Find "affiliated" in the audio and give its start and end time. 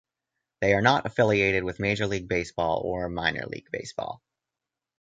1.05-1.63